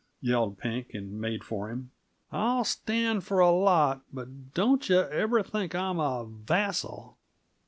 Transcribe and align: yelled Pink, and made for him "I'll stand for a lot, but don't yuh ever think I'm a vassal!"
yelled 0.19 0.57
Pink, 0.57 0.95
and 0.95 1.21
made 1.21 1.43
for 1.43 1.69
him 1.69 1.91
"I'll 2.31 2.63
stand 2.63 3.23
for 3.23 3.37
a 3.37 3.51
lot, 3.51 4.01
but 4.11 4.51
don't 4.55 4.89
yuh 4.89 5.01
ever 5.09 5.43
think 5.43 5.75
I'm 5.75 5.99
a 5.99 6.25
vassal!" 6.27 7.17